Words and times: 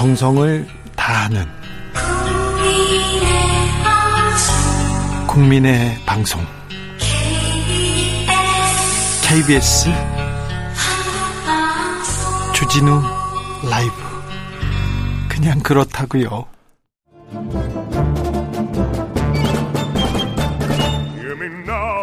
정성을 0.00 0.66
다하는 0.96 1.44
국민의 5.26 5.94
방송 6.06 6.40
KBS 9.22 9.90
주진우 12.54 13.02
라이브 13.70 13.92
그냥 15.28 15.60
그렇다고요. 15.60 16.46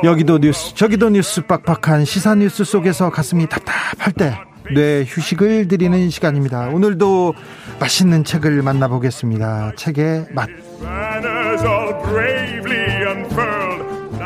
여기도 0.04 0.38
뉴스 0.38 0.75
저기도 0.75 1.09
뉴스 1.09 1.41
빡빡한 1.48 2.05
시사 2.05 2.36
뉴스 2.36 2.64
속에서 2.64 3.09
가슴이 3.09 3.50
답답할 3.50 4.14
때 4.14 4.38
뇌 4.73 5.03
휴식을 5.07 5.67
드리는 5.67 6.09
시간입니다. 6.09 6.67
오늘도 6.70 7.34
맛있는 7.80 8.23
책을 8.23 8.62
만나보겠습니다. 8.62 9.73
책의 9.76 10.27
맛. 10.31 10.49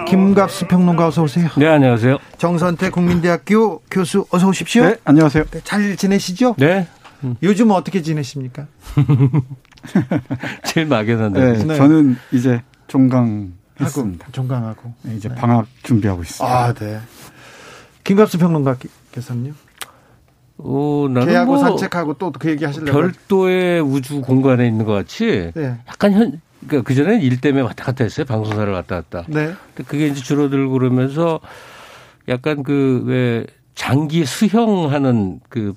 김갑수 0.07 0.67
평론가 0.67 1.07
어서 1.07 1.23
오세요. 1.23 1.49
네, 1.57 1.67
안녕하세요. 1.67 2.17
정선태 2.37 2.89
국민대학교 2.89 3.79
교수 3.89 4.25
어서 4.31 4.47
오십시오. 4.47 4.83
네, 4.85 4.95
안녕하세요. 5.05 5.45
네, 5.45 5.61
잘 5.63 5.95
지내시죠? 5.95 6.55
네. 6.57 6.87
요즘 7.43 7.71
어떻게 7.71 8.01
지내십니까? 8.01 8.65
제일 10.65 10.87
막연한데. 10.87 11.39
네, 11.53 11.63
네. 11.63 11.75
저는 11.75 12.17
이제 12.31 12.61
종강 12.87 13.53
했습니다. 13.79 14.27
종강하고 14.31 14.93
네, 15.03 15.15
이제 15.15 15.29
방학 15.29 15.67
준비하고 15.83 16.23
있습니다. 16.23 16.45
아, 16.65 16.73
네. 16.73 16.99
김갑수 18.03 18.37
평론가께서는요? 18.39 19.53
어, 20.63 21.07
나는 21.09 21.27
개하고 21.29 21.53
뭐 21.53 21.57
산책하고 21.59 22.13
또 22.15 22.31
그 22.31 22.49
얘기 22.49 22.65
하시려고 22.65 22.91
별도의 22.91 23.81
우주 23.81 24.21
공간에 24.21 24.67
있는 24.67 24.85
것 24.85 24.93
같이 24.93 25.51
네. 25.55 25.77
약간 25.87 26.13
현 26.13 26.41
그러니까 26.67 26.87
그 26.87 26.93
전에는 26.95 27.21
일 27.21 27.41
때문에 27.41 27.63
왔다 27.63 27.85
갔다 27.85 28.03
했어요 28.03 28.25
방송사를 28.25 28.71
왔다 28.71 28.95
갔다. 29.01 29.23
네. 29.27 29.53
근데 29.73 29.87
그게 29.87 30.07
이제 30.07 30.21
줄어들고 30.21 30.73
그러면서 30.73 31.39
약간 32.29 32.63
그 32.63 33.03
왜 33.05 33.45
장기 33.73 34.25
수형하는 34.25 35.39
그, 35.49 35.73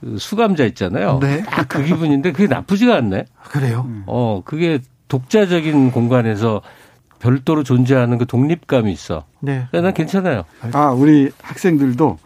그 0.00 0.18
수감자 0.18 0.64
있잖아요. 0.66 1.18
네. 1.22 1.42
딱그 1.44 1.84
기분인데 1.84 2.32
그게 2.32 2.46
나쁘지가 2.48 2.94
않네. 2.96 3.24
그래요? 3.50 3.88
어 4.06 4.42
그게 4.44 4.80
독자적인 5.08 5.90
공간에서 5.92 6.60
별도로 7.20 7.62
존재하는 7.62 8.18
그 8.18 8.26
독립감이 8.26 8.92
있어. 8.92 9.24
네. 9.40 9.66
난 9.72 9.94
괜찮아요. 9.94 10.44
아, 10.72 10.90
우리 10.90 11.30
학생들도 11.40 12.18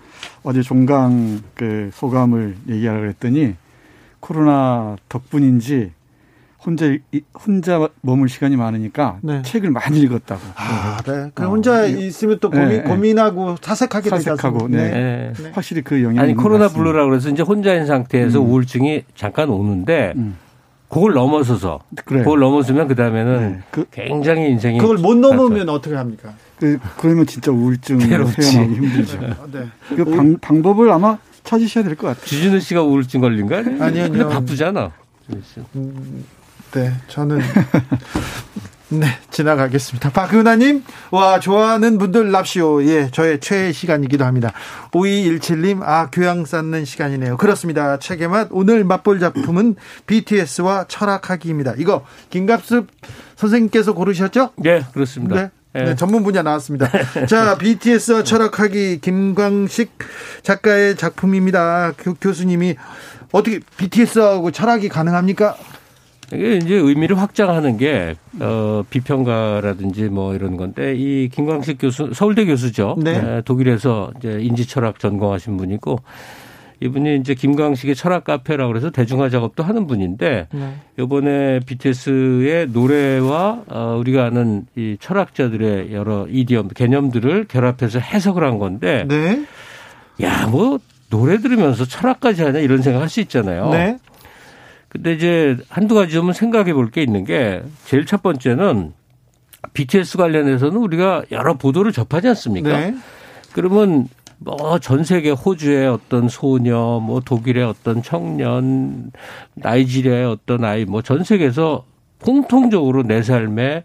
어제 0.42 0.62
종강 0.62 1.40
그 1.54 1.90
소감을 1.92 2.56
얘기하려고 2.68 3.06
했더니 3.06 3.54
코로나 4.20 4.96
덕분인지 5.08 5.92
혼자 6.64 6.86
혼자 7.34 7.88
머물 8.00 8.28
시간이 8.28 8.56
많으니까 8.56 9.18
네. 9.22 9.42
책을 9.42 9.70
많이 9.70 10.00
읽었다고. 10.00 10.40
아, 10.56 10.98
네. 11.06 11.30
그 11.32 11.44
어, 11.44 11.50
혼자 11.50 11.86
있으면 11.86 12.38
또 12.40 12.50
고민, 12.50 12.68
네, 12.68 12.76
네. 12.78 12.82
고민하고 12.82 13.56
사색하게 13.60 14.10
사색하고, 14.10 14.64
않습니까? 14.64 14.84
네. 14.84 15.32
네. 15.38 15.50
확실히 15.52 15.82
그 15.82 16.02
영향이 16.02 16.18
아니 16.18 16.30
있는 16.32 16.42
코로나. 16.42 16.68
블루라 16.68 17.04
그래서 17.06 17.28
이제 17.30 17.42
혼자인 17.42 17.86
상태에서 17.86 18.40
음. 18.40 18.50
우울증이 18.50 19.04
잠깐 19.14 19.50
오는데 19.50 20.14
음. 20.16 20.36
그걸 20.88 21.12
넘어서서 21.12 21.80
그래요. 22.04 22.24
그걸 22.24 22.40
넘어서면 22.40 22.88
그 22.88 22.94
다음에는 22.94 23.52
네. 23.52 23.58
그, 23.70 23.86
굉장히 23.90 24.50
인생이 24.50 24.78
그걸 24.78 24.96
못 24.96 25.16
넘으면 25.16 25.68
어떻게 25.68 25.94
합니까? 25.94 26.34
그 26.60 26.78
그러면 26.98 27.26
진짜 27.26 27.50
우울증을 27.52 28.08
괴롭지. 28.08 28.40
헤어나기 28.56 28.74
힘들죠. 28.74 29.18
아, 29.22 29.46
네. 29.52 29.68
그 29.96 30.04
방, 30.04 30.38
방법을 30.38 30.90
아마 30.90 31.18
찾으셔야 31.44 31.84
될 31.84 31.96
것 31.96 32.08
같아요. 32.08 32.24
주진우 32.26 32.60
씨가 32.60 32.82
우울증 32.82 33.20
걸린 33.20 33.46
거 33.46 33.56
아니에요? 33.56 33.82
아니요, 33.82 34.02
근데 34.04 34.20
아니요. 34.24 34.28
바쁘잖아. 34.28 34.92
음, 35.76 36.24
네, 36.72 36.92
저는 37.08 37.40
네 38.90 39.06
지나가겠습니다. 39.30 40.10
박은하님, 40.10 40.82
와 41.10 41.38
좋아하는 41.40 41.98
분들 41.98 42.30
납시오. 42.30 42.82
예, 42.84 43.10
저의 43.10 43.38
최애 43.38 43.72
시간이기도 43.72 44.24
합니다. 44.24 44.52
5217님, 44.92 45.82
아 45.82 46.08
교양 46.10 46.46
쌓는 46.46 46.86
시간이네요. 46.86 47.36
그렇습니다. 47.36 47.98
책의 47.98 48.28
맛 48.28 48.48
오늘 48.50 48.84
맛볼 48.84 49.20
작품은 49.20 49.76
BTS와 50.06 50.86
철학하기입니다. 50.88 51.74
이거 51.76 52.06
김갑습 52.30 52.86
선생님께서 53.36 53.92
고르셨죠? 53.92 54.50
네, 54.56 54.82
그렇습니다. 54.94 55.34
네. 55.36 55.50
예. 55.78 55.84
네, 55.84 55.94
전문 55.94 56.22
분야 56.22 56.42
나왔습니다. 56.42 56.90
자, 57.26 57.56
BTS와 57.58 58.24
철학하기 58.24 59.00
김광식 59.00 59.90
작가의 60.42 60.96
작품입니다. 60.96 61.92
교, 61.98 62.14
교수님이 62.14 62.76
어떻게 63.32 63.60
BTS하고 63.76 64.50
철학이 64.50 64.88
가능합니까? 64.88 65.56
이게 66.32 66.56
이제 66.56 66.74
의미를 66.74 67.18
확장하는 67.18 67.78
게, 67.78 68.16
어, 68.40 68.82
비평가라든지 68.90 70.04
뭐 70.04 70.34
이런 70.34 70.58
건데, 70.58 70.94
이 70.94 71.30
김광식 71.30 71.78
교수, 71.80 72.10
서울대 72.12 72.44
교수죠. 72.44 72.96
네. 72.98 73.16
에, 73.16 73.42
독일에서 73.42 74.12
이제 74.18 74.38
인지 74.40 74.66
철학 74.66 74.98
전공하신 74.98 75.56
분이고, 75.56 76.00
이분이 76.80 77.16
이제 77.16 77.34
김광식의 77.34 77.94
철학 77.96 78.24
카페라고 78.24 78.72
그래서 78.72 78.90
대중화 78.90 79.30
작업도 79.30 79.62
하는 79.62 79.86
분인데, 79.86 80.46
네. 80.52 80.74
요번에 80.98 81.60
BTS의 81.66 82.68
노래와 82.68 83.62
어, 83.66 83.96
우리가 83.98 84.24
아는 84.26 84.66
이 84.76 84.96
철학자들의 85.00 85.92
여러 85.92 86.26
이디엄, 86.28 86.68
개념들을 86.68 87.46
결합해서 87.48 87.98
해석을 87.98 88.44
한 88.44 88.58
건데, 88.58 89.04
네. 89.08 89.44
야, 90.22 90.46
뭐, 90.46 90.78
노래 91.10 91.38
들으면서 91.38 91.84
철학까지 91.84 92.42
하냐 92.42 92.58
이런 92.58 92.82
생각 92.82 93.00
할 93.00 93.08
수 93.08 93.20
있잖아요. 93.20 93.70
네. 93.70 93.98
근데 94.88 95.14
이제 95.14 95.56
한두 95.68 95.94
가지 95.94 96.12
좀 96.12 96.32
생각해 96.32 96.72
볼 96.74 96.90
게 96.90 97.02
있는 97.02 97.24
게 97.24 97.62
제일 97.86 98.06
첫 98.06 98.22
번째는 98.22 98.92
BTS 99.72 100.16
관련해서는 100.16 100.76
우리가 100.76 101.24
여러 101.32 101.54
보도를 101.54 101.92
접하지 101.92 102.28
않습니까? 102.28 102.68
네. 102.78 102.94
그러면 103.52 104.06
뭐 104.38 104.78
전 104.78 105.04
세계 105.04 105.30
호주의 105.30 105.86
어떤 105.88 106.28
소녀, 106.28 107.00
뭐 107.02 107.20
독일의 107.20 107.64
어떤 107.64 108.02
청년, 108.02 109.10
나이지리아의 109.54 110.24
어떤 110.26 110.64
아이, 110.64 110.84
뭐 110.84 111.02
전 111.02 111.24
세계에서 111.24 111.84
공통적으로 112.22 113.02
내 113.02 113.22
삶에 113.22 113.84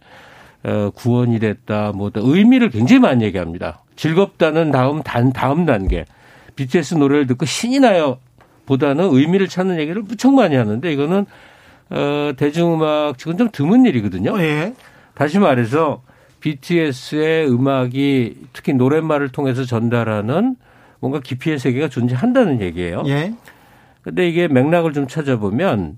어, 0.63 0.91
구원이 0.95 1.39
됐다, 1.39 1.91
뭐 1.93 2.11
의미를 2.15 2.69
굉장히 2.69 2.99
많이 3.01 3.23
얘기합니다. 3.25 3.81
즐겁다는 3.95 4.71
다음 4.71 5.03
단 5.03 5.33
다음 5.33 5.65
단계. 5.65 6.05
BTS 6.55 6.95
노래를 6.95 7.27
듣고 7.27 7.45
신이 7.45 7.79
나요. 7.79 8.19
보다는 8.65 9.09
의미를 9.13 9.47
찾는 9.49 9.77
얘기를 9.79 10.01
무척 10.03 10.33
많이 10.33 10.55
하는데 10.55 10.91
이거는 10.91 11.25
어 11.89 12.31
대중음악 12.37 13.17
지금 13.17 13.37
좀 13.37 13.49
드문 13.51 13.85
일이거든요. 13.85 14.39
예. 14.39 14.73
다시 15.15 15.37
말해서 15.37 16.01
BTS의 16.43 17.49
음악이 17.49 18.35
특히 18.51 18.73
노랫말을 18.73 19.29
통해서 19.29 19.63
전달하는 19.63 20.57
뭔가 20.99 21.21
깊이의 21.21 21.57
세계가 21.57 21.87
존재한다는 21.87 22.59
얘기예요. 22.59 23.03
예. 23.07 23.33
근데 24.01 24.27
이게 24.27 24.49
맥락을 24.49 24.91
좀 24.91 25.07
찾아보면 25.07 25.97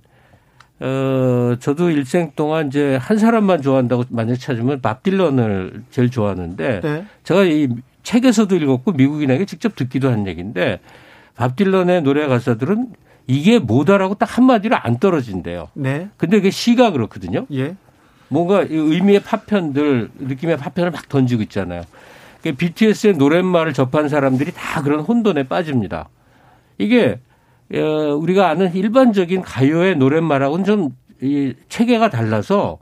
어 0.79 1.55
저도 1.59 1.89
일생 1.89 2.31
동안 2.35 2.67
이제 2.67 2.95
한 2.97 3.17
사람만 3.17 3.63
좋아한다고 3.63 4.03
만약 4.09 4.35
찾으면 4.35 4.81
밥 4.81 5.01
딜런을 5.01 5.83
제일 5.89 6.11
좋아하는데 6.11 6.81
네. 6.81 7.05
제가 7.23 7.43
이 7.45 7.69
책에서도 8.03 8.55
읽었고 8.55 8.91
미국인에게 8.91 9.45
직접 9.45 9.75
듣기도 9.75 10.11
한 10.11 10.27
얘기인데 10.27 10.79
밥 11.35 11.55
딜런의 11.55 12.03
노래 12.03 12.27
가사들은 12.27 12.89
이게 13.25 13.57
뭐다라고 13.57 14.13
딱 14.15 14.37
한마디로 14.37 14.75
안 14.75 14.99
떨어진대요. 14.99 15.69
네. 15.73 16.09
근데 16.17 16.37
이게 16.37 16.51
시가 16.51 16.91
그렇거든요. 16.91 17.47
예. 17.51 17.75
뭔가 18.29 18.63
이 18.63 18.73
의미의 18.73 19.21
파편들, 19.21 20.09
느낌의 20.19 20.57
파편을 20.57 20.91
막 20.91 21.07
던지고 21.09 21.43
있잖아요. 21.43 21.83
그러니까 22.41 22.59
BTS의 22.59 23.13
노랫말을 23.13 23.73
접한 23.73 24.09
사람들이 24.09 24.51
다 24.53 24.81
그런 24.81 25.01
혼돈에 25.01 25.43
빠집니다. 25.43 26.09
이게 26.77 27.19
어, 27.73 27.79
우리가 28.15 28.49
아는 28.49 28.73
일반적인 28.73 29.41
가요의 29.41 29.97
노랫말하고는 29.97 30.65
좀 30.65 31.05
이 31.21 31.53
체계가 31.69 32.09
달라서 32.09 32.77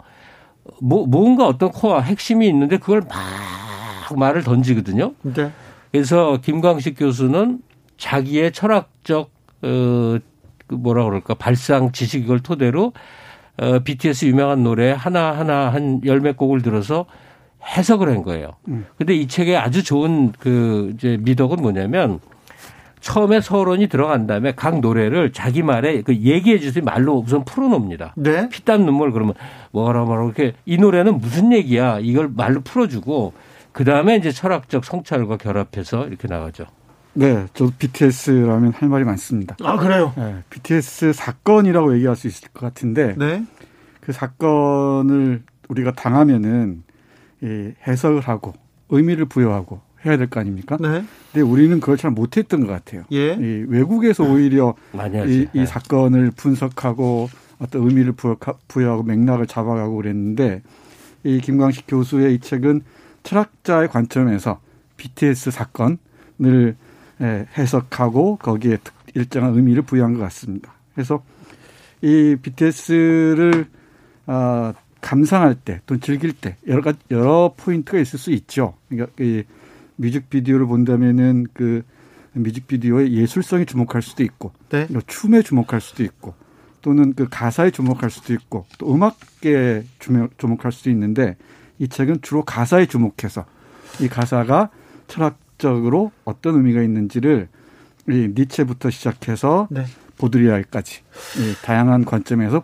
뭐, 0.82 1.06
뭔가 1.06 1.48
어떤 1.48 1.72
코어 1.72 2.02
핵심이 2.02 2.48
있는데 2.48 2.78
그걸 2.78 3.02
막 3.02 4.18
말을 4.18 4.44
던지거든요. 4.44 5.14
네. 5.22 5.52
그래서 5.92 6.38
김광식 6.42 6.98
교수는 6.98 7.62
자기의 7.98 8.52
철학적 8.52 9.32
어, 9.62 10.18
그 10.68 10.76
뭐라 10.76 11.04
그럴까 11.06 11.36
발상 11.36 11.92
지식 11.92 12.24
이걸 12.24 12.40
토대로 12.40 12.94
어, 13.58 13.80
BTS 13.80 14.26
유명한 14.26 14.64
노래 14.64 14.92
하나 14.92 15.32
하나 15.38 15.70
한 15.72 16.02
열 16.06 16.20
몇 16.22 16.38
곡을 16.38 16.62
들어서 16.62 17.06
해석을 17.78 18.10
한 18.10 18.24
거예요. 18.24 18.52
음. 18.68 18.86
근데 18.98 19.14
이 19.16 19.28
책에 19.28 19.56
아주 19.56 19.84
좋은 19.84 20.32
그 20.40 20.92
이제 20.96 21.18
미덕은 21.22 21.58
뭐냐면 21.62 22.20
처음에 23.00 23.42
서론이 23.42 23.88
들어간 23.88 24.28
다음에 24.28 24.54
각 24.56 24.80
노래를 24.80 25.34
자기 25.34 25.62
말에 25.62 26.02
그 26.02 26.16
얘기해 26.16 26.60
주세요 26.60 26.84
말로 26.84 27.18
우선 27.20 27.44
풀어놓습니다. 27.46 28.14
네. 28.18 28.50
피땀 28.50 28.86
눈물 28.86 29.12
그러면 29.12 29.34
뭐라 29.72 30.04
뭐라 30.06 30.24
이렇게 30.26 30.54
이 30.66 30.78
노래는 30.78 31.20
무슨 31.20 31.52
얘기야 31.54 32.00
이걸 32.02 32.30
말로 32.34 32.62
풀어주고 32.62 33.34
그 33.72 33.84
다음에 33.86 34.16
이제 34.18 34.32
철학적 34.32 34.86
성찰과 34.86 35.38
결합해서 35.38 36.08
이렇게 36.08 36.28
나가죠. 36.28 36.66
네, 37.16 37.46
저도 37.54 37.72
BTS라면 37.78 38.72
할 38.74 38.90
말이 38.90 39.04
많습니다. 39.04 39.56
아 39.62 39.78
그래요? 39.78 40.14
네, 40.18 40.44
BTS 40.50 41.14
사건이라고 41.14 41.96
얘기할 41.96 42.16
수 42.16 42.28
있을 42.28 42.50
것 42.50 42.62
같은데 42.62 43.16
네. 43.18 43.46
그 44.02 44.12
사건을 44.12 45.44
우리가 45.70 45.92
당하면은 45.94 46.84
이 47.42 47.72
해석을 47.86 48.22
하고 48.22 48.54
의미를 48.90 49.26
부여하고 49.26 49.82
해야 50.06 50.18
될 50.18 50.28
거 50.28 50.40
아닙니까? 50.40 50.78
네. 50.82 51.04
근데 51.32 51.42
우리는 51.42 51.80
그걸 51.80 51.98
잘 51.98 52.12
못했던 52.12 52.66
것 52.66 52.74
같아요. 52.74 53.04
예. 53.12 53.34
이 53.36 53.66
외국에서 53.68 54.24
오히려 54.24 54.76
이. 55.28 55.48
이 55.54 55.60
네. 55.60 55.66
사건을 55.66 56.32
분석하고 56.36 57.30
어떤 57.60 57.84
의미를 57.88 58.12
부여- 58.14 58.38
부여하고 58.68 59.04
맥락을 59.04 59.46
잡아가고 59.48 59.96
그랬는데 59.98 60.62
이 61.24 61.40
김광식 61.40 61.86
교수의 61.88 62.36
이 62.36 62.40
책은 62.40 62.82
철학자의 63.24 63.88
관점에서 63.88 64.60
BTS 64.98 65.52
사건을 65.52 65.98
예, 66.42 66.76
해석하고 67.24 68.38
거기에 68.38 68.78
특- 68.84 68.94
일정한 69.16 69.56
의미를 69.56 69.84
부여한 69.84 70.14
것 70.16 70.20
같습니다. 70.22 70.74
그래서 70.94 71.24
이 72.02 72.36
BTS를 72.42 73.68
아, 74.26 74.74
감상할 75.02 75.56
때또 75.56 76.00
즐길 76.00 76.34
때 76.34 76.56
여러 76.68 76.82
가지 76.82 76.98
여러 77.12 77.54
포인트가 77.56 78.00
있을 78.00 78.18
수 78.18 78.32
있죠. 78.32 78.76
그러니까 78.90 79.12
이 79.24 79.44
뮤직비디오를 79.98 80.66
본다면은 80.66 81.48
그 81.54 81.84
뮤직비디오의 82.34 83.14
예술성에 83.14 83.66
주목할 83.66 84.02
수도 84.02 84.24
있고 84.24 84.52
네. 84.70 84.88
또 84.88 85.02
춤에 85.06 85.42
주목할 85.44 85.82
수도 85.82 86.04
있고 86.04 86.34
또는 86.82 87.14
그 87.14 87.28
가사에 87.30 87.70
주목할 87.72 88.10
수도 88.10 88.34
있고 88.34 88.66
또 88.78 88.94
음악에 88.94 89.84
주목, 90.00 90.38
주목할 90.40 90.72
수도 90.72 90.90
있는데 90.90 91.38
이 91.80 91.88
책은 91.88 92.22
주로 92.22 92.44
가사에 92.44 92.86
주목해서 92.88 93.46
이 94.00 94.08
가사가 94.08 94.70
철학 95.08 95.38
적으로 95.64 96.12
어떤 96.26 96.56
의미가 96.56 96.82
있는지를 96.82 97.48
이 98.10 98.30
니체부터 98.36 98.90
시작해서 98.90 99.68
네. 99.72 99.86
보드리아까지 100.18 101.00
이 101.38 101.56
다양한 101.64 102.04
관점에서 102.04 102.64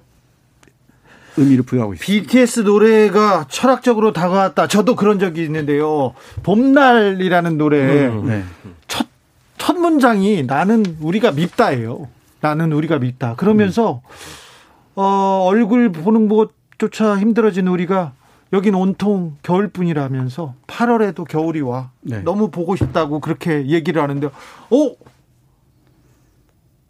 의미를 1.37 1.63
부여하고 1.63 1.93
있습니다. 1.93 2.23
BTS 2.27 2.59
노래가 2.61 3.47
철학적으로 3.49 4.11
다가왔다. 4.11 4.67
저도 4.67 4.97
그런 4.97 5.17
적이 5.17 5.43
있는데요. 5.43 6.13
봄날이라는 6.43 7.57
노래 7.57 8.07
음. 8.07 8.27
네. 8.27 8.43
첫, 8.89 9.07
첫 9.57 9.77
문장이 9.77 10.43
나는 10.43 10.83
우리가 10.99 11.31
밉다예요. 11.31 12.09
나는 12.41 12.73
우리가 12.73 12.99
밉다. 12.99 13.35
그러면서 13.35 14.01
어, 14.95 15.45
얼굴 15.47 15.93
보는 15.93 16.27
것조차 16.27 17.17
힘들어진 17.17 17.67
우리가 17.67 18.11
여긴 18.51 18.73
온통 18.75 19.37
겨울뿐이라면서 19.43 20.55
8월에도 20.67 21.27
겨울이 21.27 21.61
와. 21.61 21.91
네. 22.01 22.19
너무 22.21 22.49
보고 22.49 22.75
싶다고 22.75 23.19
그렇게 23.19 23.67
얘기를 23.67 24.01
하는데 24.01 24.27
어? 24.27 24.91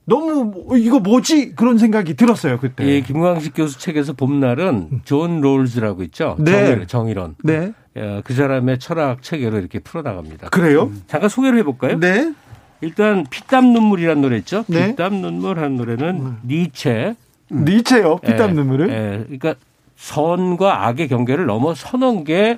너무 0.05 0.43
뭐- 0.45 0.77
이거 0.77 0.99
뭐지? 0.99 1.53
그런 1.55 1.77
생각이 1.77 2.15
들었어요, 2.15 2.57
그때. 2.59 2.97
이 2.97 3.03
김광식 3.03 3.53
교수 3.55 3.77
책에서 3.77 4.13
봄날은 4.13 5.01
존 5.05 5.39
롤즈라고 5.41 6.01
있죠. 6.03 6.35
네. 6.39 6.51
정의, 6.65 6.87
정의론. 6.87 7.35
네. 7.43 7.73
예, 7.95 8.21
그 8.23 8.33
사람의 8.33 8.79
철학 8.79 9.21
체계로 9.21 9.59
이렇게 9.59 9.77
풀어나갑니다. 9.79 10.49
그래요? 10.49 10.91
잠깐 11.07 11.29
소개를 11.29 11.59
해볼까요? 11.59 11.99
네. 11.99 12.33
일단 12.81 13.25
피땀 13.29 13.71
눈물이라는 13.73 14.21
노래 14.21 14.37
있죠. 14.37 14.63
네. 14.67 14.87
피땀 14.91 15.15
눈물하는 15.15 15.75
노래는 15.75 16.37
니체. 16.47 17.15
니체요. 17.51 18.17
피땀 18.17 18.49
예, 18.51 18.53
눈물을. 18.53 18.89
예, 18.89 19.23
그러니까 19.37 19.55
선과 19.99 20.87
악의 20.87 21.09
경계를 21.09 21.45
넘어 21.45 21.75
서는 21.75 22.23
게 22.23 22.57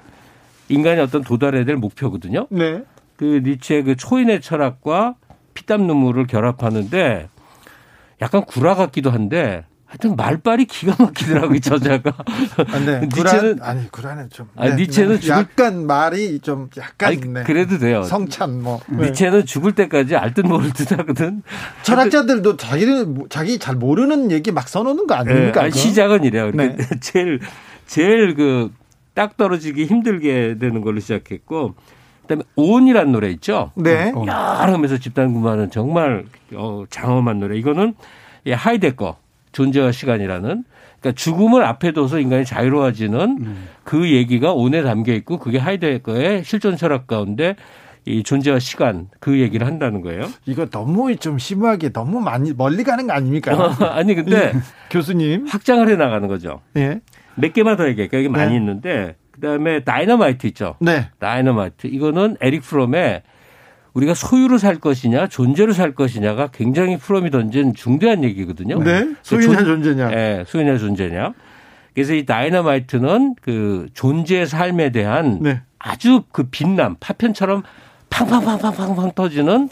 인간이 0.70 1.02
어떤 1.02 1.24
도달해야 1.24 1.66
될 1.66 1.76
목표거든요. 1.76 2.46
네. 2.52 2.84
그 3.18 3.42
니체의 3.44 3.84
그 3.84 3.96
초인의 3.96 4.42
철학과 4.42 5.16
피땀 5.56 5.82
눈물을 5.88 6.28
결합하는데 6.28 7.28
약간 8.22 8.46
구라 8.46 8.76
같기도 8.76 9.10
한데 9.10 9.66
하여튼 9.92 10.16
말빨이 10.16 10.64
기가 10.66 10.96
막히더라고요, 10.98 11.56
이 11.56 11.60
저자가. 11.60 12.14
안 12.72 12.86
돼. 12.86 13.02
니체는 13.02 13.10
구란, 13.10 13.60
아니 13.62 13.92
구란은 13.92 14.30
좀. 14.30 14.48
아니, 14.56 14.76
니체는 14.76 15.20
죽을- 15.20 15.28
약간 15.30 15.86
말이 15.86 16.40
좀 16.40 16.70
약간 16.78 17.10
아니, 17.10 17.18
네. 17.20 17.44
그래도 17.44 17.78
돼요. 17.78 18.02
성찬 18.04 18.62
뭐. 18.64 18.80
네. 18.88 19.08
니체는 19.10 19.46
죽을 19.46 19.74
때까지 19.74 20.16
알듯 20.16 20.46
모를 20.48 20.72
듯 20.72 20.98
하거든. 20.98 21.44
철학자들도 21.84 22.56
자기는 22.56 23.26
자기 23.30 23.60
잘 23.60 23.76
모르는 23.76 24.32
얘기 24.32 24.54
막 24.54 24.70
써놓는 24.70 25.08
거 25.08 25.16
예, 25.16 25.20
아닙니까? 25.20 25.62
아니, 25.64 25.72
그거? 25.72 25.82
시작은 25.82 26.24
이래요. 26.24 26.52
네. 26.54 26.70
근데 26.70 26.88
제일 27.02 27.42
제일 27.86 28.34
그 28.36 28.70
딱 29.14 29.36
떨어지기 29.36 29.88
힘들게 29.88 30.56
되는 30.58 30.80
걸로 30.80 31.02
시작했고 31.02 31.76
그다음에 32.22 32.44
온이라는 32.56 33.12
노래 33.12 33.30
있죠. 33.32 33.74
네. 33.76 34.10
어. 34.16 34.22
여러 34.22 34.74
하면서 34.74 34.98
집단 34.98 35.34
구마는 35.34 35.70
정말 35.70 36.24
어, 36.56 36.86
장엄한 36.90 37.42
노래. 37.42 37.58
이거는 37.58 37.94
예, 38.46 38.54
하이데 38.54 38.92
거 38.92 39.18
존재와 39.52 39.92
시간이라는 39.92 40.64
그러니까 41.00 41.12
죽음을 41.20 41.64
앞에 41.64 41.92
둬서 41.94 42.20
인간이 42.20 42.46
자유로워지는 42.46 43.56
그 43.84 44.12
얘기가 44.12 44.54
온에 44.54 44.84
담겨 44.84 45.14
있고 45.14 45.40
그게 45.40 45.58
하이데거의 45.58 46.44
실존 46.44 46.78
철학 46.78 47.08
가운데 47.08 47.56
이 48.06 48.24
존재와 48.24 48.60
시간 48.60 49.10
그 49.20 49.40
얘기를 49.40 49.68
한다는 49.68 50.02
거예요. 50.02 50.28
이거 50.46 50.66
너무 50.66 51.16
좀 51.18 51.38
심하게 51.38 51.90
너무 51.90 52.20
많이 52.20 52.52
멀리 52.54 52.84
가는 52.84 53.06
거 53.08 53.14
아닙니까? 53.14 53.76
아니 53.94 54.16
근데 54.16 54.54
교수님. 54.90 55.46
확장을 55.48 55.88
해 55.88 55.96
나가는 55.96 56.28
거죠. 56.28 56.62
예. 56.78 57.02
몇 57.36 57.54
개만 57.54 57.78
더 57.78 57.88
얘기할게요. 57.88 58.20
여기 58.22 58.30
많이 58.30 58.52
네. 58.52 58.58
있는데 58.58 59.16
그다음에 59.32 59.84
다이너마이트 59.84 60.48
있죠. 60.48 60.76
네. 60.80 61.10
다이너마이트 61.20 61.88
이거는 61.88 62.38
에릭 62.42 62.64
프롬의 62.64 63.22
우리가 63.94 64.14
소유로 64.14 64.58
살 64.58 64.80
것이냐 64.80 65.28
존재로 65.28 65.74
살 65.74 65.94
것이냐가 65.94 66.48
굉장히 66.48 66.98
프롬이 66.98 67.30
던진 67.30 67.74
중대한 67.74 68.24
얘기거든요. 68.24 68.80
네. 68.84 69.14
소유냐 69.22 69.64
존재냐. 69.64 70.12
예, 70.14 70.44
소유냐 70.48 70.78
존재냐. 70.78 71.34
그래서 71.94 72.14
이 72.14 72.26
다이너마이트는 72.26 73.36
그 73.42 73.88
존재의 73.94 74.48
삶에 74.48 74.92
대한 74.92 75.40
네. 75.42 75.62
아주 75.78 76.24
그 76.32 76.44
빛남 76.44 76.96
파편처럼 77.00 77.64
팡팡팡팡팡팡 78.10 79.12
터지는 79.14 79.70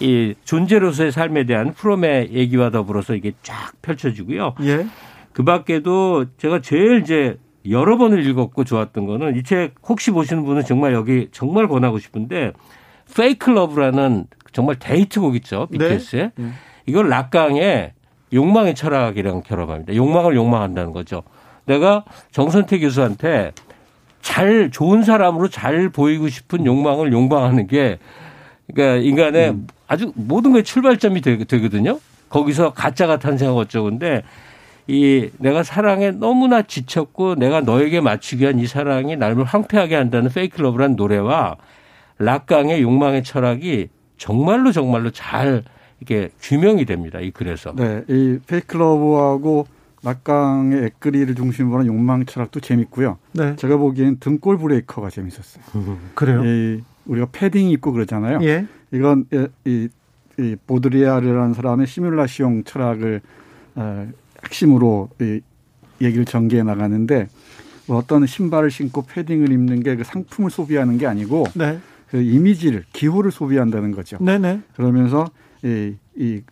이 0.00 0.34
존재로서의 0.44 1.12
삶에 1.12 1.44
대한 1.44 1.74
프롬의 1.74 2.30
얘기와 2.32 2.70
더불어서 2.70 3.14
이게 3.14 3.32
쫙 3.42 3.72
펼쳐지고요. 3.82 4.54
예. 4.62 4.86
그 5.32 5.42
밖에도 5.44 6.24
제가 6.38 6.60
제일 6.60 7.00
이제 7.02 7.36
여러 7.68 7.98
번을 7.98 8.24
읽었고 8.24 8.64
좋았던 8.64 9.06
거는 9.06 9.36
이 9.36 9.42
책 9.42 9.74
혹시 9.86 10.10
보시는 10.10 10.44
분은 10.44 10.64
정말 10.64 10.94
여기 10.94 11.28
정말 11.32 11.68
권하고 11.68 11.98
싶은데 11.98 12.52
Fake 13.14 13.50
Love라는 13.50 14.26
정말 14.52 14.76
대히트곡 14.76 15.36
있죠. 15.36 15.66
BTS의. 15.70 16.32
네. 16.34 16.48
이걸 16.86 17.08
라캉의 17.08 17.92
욕망의 18.32 18.74
철학이랑 18.74 19.42
결합합니다. 19.42 19.94
욕망을 19.94 20.36
욕망한다는 20.36 20.92
거죠. 20.92 21.22
내가 21.64 22.04
정선태 22.32 22.78
교수한테 22.78 23.52
잘 24.20 24.70
좋은 24.70 25.02
사람으로 25.02 25.48
잘 25.48 25.88
보이고 25.90 26.28
싶은 26.28 26.66
욕망을 26.66 27.12
욕망하는 27.12 27.66
게 27.66 27.98
그러니까 28.66 29.02
인간의 29.02 29.56
아주 29.86 30.12
모든 30.14 30.52
게 30.52 30.62
출발점이 30.62 31.20
되, 31.20 31.44
되거든요. 31.44 31.98
거기서 32.28 32.72
가짜가 32.72 33.18
탄생하고 33.18 33.60
어쩌고인데 33.60 34.22
이 34.86 35.30
내가 35.38 35.62
사랑에 35.62 36.10
너무나 36.10 36.62
지쳤고 36.62 37.34
내가 37.36 37.60
너에게 37.60 38.00
맞추기 38.00 38.42
위한 38.42 38.58
이 38.58 38.66
사랑이 38.66 39.16
나를 39.16 39.44
황폐하게 39.44 39.94
한다는 39.94 40.30
Fake 40.30 40.60
Love라는 40.60 40.96
노래와 40.96 41.56
라캉의 42.18 42.82
욕망의 42.82 43.22
철학이 43.24 43.88
정말로 44.16 44.72
정말로 44.72 45.10
잘 45.10 45.62
이렇게 46.00 46.30
규명이 46.40 46.84
됩니다. 46.84 47.20
이 47.20 47.30
글에서. 47.30 47.74
네, 47.74 48.04
이 48.08 48.38
Fake 48.46 48.86
Love하고 48.86 49.66
낙강의 50.02 50.84
액그리를 50.84 51.34
중심으로 51.34 51.80
하는 51.80 51.86
욕망 51.86 52.24
철학도 52.24 52.60
재밌고요. 52.60 53.18
네. 53.32 53.56
제가 53.56 53.76
보기엔 53.76 54.18
등골 54.20 54.58
브레이커가 54.58 55.10
재밌었어요. 55.10 55.64
그래요? 56.14 56.44
이 56.44 56.82
우리가 57.06 57.28
패딩 57.32 57.70
입고 57.70 57.92
그러잖아요. 57.92 58.38
예. 58.42 58.66
이건 58.92 59.26
이, 59.32 59.46
이, 59.64 59.88
이 60.38 60.56
보드리아르라는 60.66 61.54
사람의 61.54 61.86
시뮬라시옹 61.86 62.64
철학을 62.64 63.20
어, 63.74 64.08
핵심으로 64.44 65.08
이 65.20 65.40
얘기를 66.00 66.24
전개해 66.24 66.62
나가는데 66.62 67.28
뭐 67.86 67.96
어떤 67.96 68.24
신발을 68.26 68.70
신고 68.70 69.02
패딩을 69.02 69.50
입는 69.50 69.82
게 69.82 69.96
그 69.96 70.04
상품을 70.04 70.50
소비하는 70.50 70.96
게 70.98 71.06
아니고 71.06 71.44
네. 71.54 71.78
그 72.10 72.20
이미지를 72.20 72.84
기호를 72.92 73.30
소비한다는 73.30 73.92
거죠. 73.92 74.18
네네. 74.20 74.62
그러면서 74.74 75.30
이, 75.62 75.94
이 76.16 76.42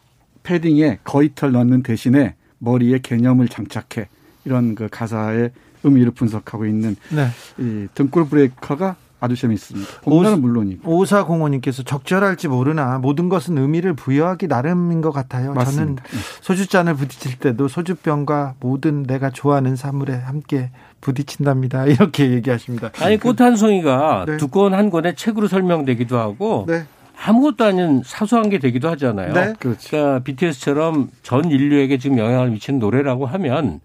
패딩에 0.42 1.00
거위털 1.04 1.52
넣는 1.52 1.82
대신에 1.82 2.34
머리에 2.58 2.98
개념을 2.98 3.48
장착해 3.48 4.08
이런 4.44 4.74
그 4.74 4.88
가사의 4.90 5.50
의미를 5.82 6.12
분석하고 6.12 6.66
있는 6.66 6.96
네. 7.10 7.28
이 7.58 7.88
등골 7.94 8.28
브레이커가 8.28 8.96
아주 9.18 9.34
재밌습니다. 9.34 9.90
봄날은 10.02 10.40
물론이고. 10.40 10.90
오사공호님께서 10.90 11.82
적절할지 11.84 12.48
모르나 12.48 12.98
모든 12.98 13.28
것은 13.28 13.56
의미를 13.56 13.94
부여하기 13.94 14.46
나름인 14.46 15.00
것 15.00 15.10
같아요. 15.10 15.54
맞습니다. 15.54 16.02
저는 16.04 16.22
소주잔을 16.42 16.94
부딪힐 16.96 17.38
때도 17.38 17.68
소주병과 17.68 18.54
모든 18.60 19.04
내가 19.04 19.30
좋아하는 19.30 19.74
사물에 19.76 20.14
함께 20.14 20.70
부딪힌답니다. 21.00 21.86
이렇게 21.86 22.30
얘기하십니다. 22.30 22.90
아니 23.00 23.18
꽃 23.18 23.40
한 23.40 23.56
송이가 23.56 24.24
네. 24.26 24.36
두꺼운 24.38 24.74
한 24.74 24.90
권의 24.90 25.16
책으로 25.16 25.46
설명되기도 25.48 26.18
하고 26.18 26.64
네. 26.68 26.84
아무것도 27.24 27.64
아닌 27.64 28.02
사소한 28.04 28.50
게 28.50 28.58
되기도 28.58 28.90
하잖아요. 28.90 29.32
네. 29.32 29.54
그렇죠. 29.58 29.88
그러니까 29.90 30.18
BTS처럼 30.24 31.08
전 31.22 31.50
인류에게 31.50 31.96
지금 31.98 32.18
영향을 32.18 32.50
미치는 32.50 32.78
노래라고 32.78 33.24
하면 33.26 33.80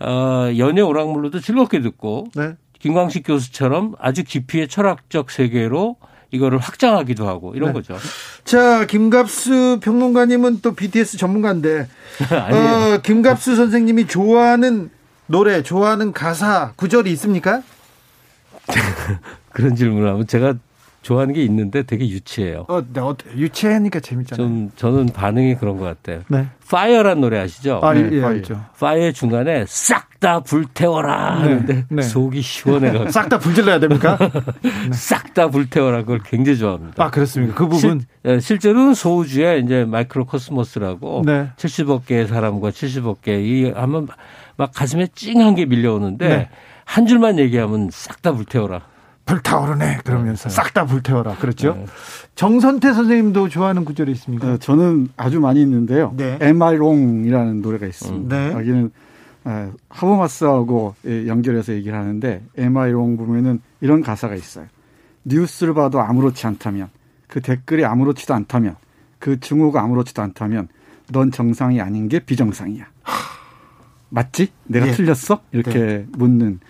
어, 0.00 0.48
연애 0.58 0.80
오락물로도 0.80 1.40
즐겁게 1.40 1.80
듣고 1.80 2.28
네. 2.34 2.54
김광식 2.78 3.26
교수처럼 3.26 3.94
아주 3.98 4.24
깊이의 4.24 4.68
철학적 4.68 5.30
세계로 5.30 5.96
이거를 6.30 6.58
확장하기도 6.58 7.26
하고 7.26 7.54
이런 7.54 7.70
네. 7.70 7.72
거죠. 7.74 7.96
자, 8.44 8.84
김갑수 8.86 9.80
평론가님은 9.82 10.60
또 10.60 10.74
BTS 10.74 11.16
전문가인데. 11.16 11.88
어, 12.30 12.98
김갑수 13.02 13.56
선생님이 13.56 14.06
좋아하는 14.06 14.90
노래, 15.26 15.62
좋아하는 15.62 16.12
가사, 16.12 16.72
구절이 16.76 17.10
있습니까? 17.12 17.62
그런 19.52 19.74
질문을 19.74 20.08
하면 20.08 20.26
제가 20.26 20.54
좋아하는 21.02 21.34
게 21.34 21.42
있는데 21.44 21.82
되게 21.84 22.08
유치해요. 22.08 22.66
어, 22.68 22.82
네, 22.92 23.00
어, 23.00 23.16
유치하니까 23.36 24.00
재밌잖아요. 24.00 24.46
좀 24.46 24.70
저는 24.76 25.06
반응이 25.06 25.56
그런 25.56 25.78
것 25.78 25.84
같아요. 25.84 26.22
네. 26.28 26.46
Fire란 26.68 27.20
노래 27.20 27.38
아시죠? 27.38 27.80
아, 27.82 27.94
네, 27.94 28.00
예, 28.12 28.20
파이어. 28.20 28.26
알죠. 28.26 28.64
파이어 28.78 29.12
중간에 29.12 29.64
싹 29.66 30.08
다 30.20 30.40
불태워라 30.40 31.36
하는데 31.42 31.84
네. 31.88 32.02
속이 32.02 32.42
시원해가지고 32.42 33.10
싹 33.14 33.28
다 33.28 33.38
불질러야 33.38 33.78
됩니까? 33.78 34.18
싹 34.92 35.32
다 35.32 35.48
불태워라 35.48 36.00
그걸 36.00 36.20
굉장히 36.24 36.58
좋아합니다. 36.58 37.04
아, 37.04 37.10
그렇습니까? 37.10 37.54
그 37.54 37.68
부분. 37.68 37.78
실, 37.78 38.00
예, 38.24 38.40
실제로는 38.40 38.94
소우주의 38.94 39.62
이제 39.62 39.84
Mikrokosmos라고 39.84 41.22
네. 41.24 41.50
70억 41.56 42.06
개의 42.06 42.26
사람과 42.26 42.70
70억 42.70 43.22
개이 43.22 43.70
하면 43.70 44.08
막 44.56 44.72
가슴에 44.74 45.06
찡한 45.14 45.54
게 45.54 45.66
밀려오는데 45.66 46.28
네. 46.28 46.48
한 46.84 47.06
줄만 47.06 47.38
얘기하면 47.38 47.90
싹 47.92 48.20
다 48.20 48.32
불태워라. 48.32 48.80
불타오르네. 49.28 49.98
그러면서 50.04 50.48
싹 50.48 50.72
다 50.72 50.86
불태워라. 50.86 51.36
그렇죠? 51.36 51.74
네. 51.74 51.86
정선태 52.34 52.92
선생님도 52.92 53.48
좋아하는 53.48 53.84
구절이 53.84 54.10
있습니까? 54.12 54.52
어, 54.52 54.56
저는 54.56 55.08
아주 55.16 55.38
많이 55.40 55.60
있는데요. 55.62 56.14
네. 56.16 56.38
Am 56.42 56.60
I 56.62 56.74
Wrong이라는 56.76 57.60
노래가 57.62 57.86
있습니다. 57.86 58.36
네. 58.36 58.52
여기는 58.52 58.90
어, 59.44 59.72
하버마스하고 59.88 60.94
예, 61.06 61.26
연결해서 61.26 61.72
얘기를 61.74 61.96
하는데 61.96 62.42
Am 62.58 62.76
I 62.76 62.88
Wrong 62.90 63.16
보면은 63.18 63.60
이런 63.80 64.02
가사가 64.02 64.34
있어요. 64.34 64.66
뉴스를 65.24 65.74
봐도 65.74 66.00
아무렇지 66.00 66.46
않다면 66.46 66.88
그 67.26 67.40
댓글이 67.40 67.84
아무렇지도 67.84 68.34
않다면 68.34 68.76
그 69.18 69.40
증오가 69.40 69.82
아무렇지도 69.82 70.22
않다면 70.22 70.68
넌 71.10 71.30
정상이 71.30 71.80
아닌 71.80 72.08
게 72.08 72.18
비정상이야. 72.20 72.86
맞지? 74.10 74.48
내가 74.64 74.88
예. 74.88 74.92
틀렸어? 74.92 75.40
이렇게 75.52 76.06
묻는 76.12 76.60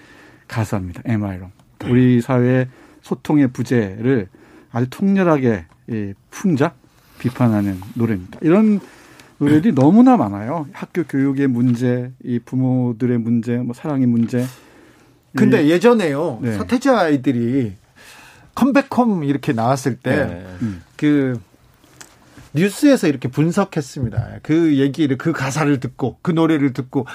가사입니다. 0.48 1.02
Am 1.08 1.22
I 1.24 1.36
Wrong. 1.36 1.57
우리 1.86 2.20
사회의 2.20 2.68
소통의 3.02 3.48
부재를 3.48 4.28
아주 4.70 4.88
통렬하게 4.90 5.64
이 5.88 6.12
풍자 6.30 6.74
비판하는 7.18 7.80
노래입니다. 7.94 8.38
이런 8.42 8.80
노래들이 9.38 9.74
너무나 9.74 10.16
많아요. 10.16 10.66
학교 10.72 11.04
교육의 11.04 11.46
문제, 11.46 12.10
이 12.24 12.38
부모들의 12.38 13.18
문제, 13.18 13.56
뭐 13.56 13.74
사랑의 13.74 14.06
문제. 14.06 14.44
근데 15.36 15.68
예전에요. 15.68 16.40
네. 16.42 16.52
서태지 16.52 16.88
아이들이 16.90 17.74
컴백홈 18.54 19.22
이렇게 19.22 19.52
나왔을 19.52 19.96
때 19.96 20.44
네. 20.96 21.36
음. 22.48 22.52
그 22.52 22.58
뉴스에서 22.58 23.08
이렇게 23.08 23.28
분석했습니다. 23.28 24.40
그 24.42 24.76
얘기를 24.76 25.16
그 25.18 25.32
가사를 25.32 25.80
듣고 25.80 26.18
그 26.22 26.30
노래를 26.30 26.72
듣고 26.72 27.06